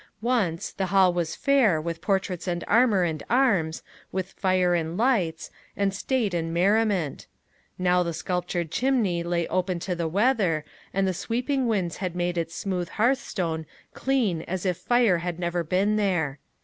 [0.23, 5.51] Once, the hall was fair with portraits and armor and arms, with fire and lights,
[5.77, 7.27] and state and merriment;
[7.77, 12.35] now the sculptured chimney lay open to the weather, and the sweeping winds had made
[12.35, 16.39] its smooth hearthstone clean as if fire had never been there.